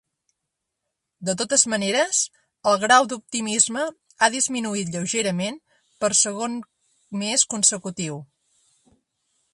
De 1.27 1.35
totes 1.41 1.65
maneres, 1.73 2.21
el 2.71 2.79
grau 2.85 3.05
d’optimisme 3.11 3.85
ha 4.21 4.31
disminuït 4.37 4.91
lleugerament 4.95 5.61
per 6.05 6.13
segon 6.23 6.57
mes 7.25 7.49
consecutiu. 7.57 8.21